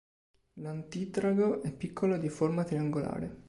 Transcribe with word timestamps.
L'antitrago 0.53 1.61
è 1.61 1.71
piccolo 1.71 2.15
e 2.15 2.19
di 2.19 2.29
forma 2.29 2.63
triangolare. 2.63 3.37